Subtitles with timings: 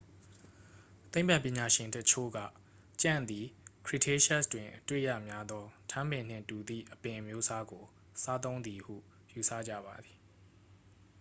[1.13, 2.37] သိပ္ပံပညာရှင်အချို့က
[3.01, 3.45] ကြံ့သည်
[3.87, 7.83] cretaceous တွင်အတွေ့ရများသော ထန်းပင်နှင့်တူသည့်အပင်အမျိုးအစားကို
[8.23, 8.95] စားသုံးသည်ဟု
[9.33, 10.17] ယူဆကြပါသည်